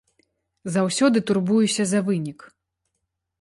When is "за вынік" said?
1.91-2.39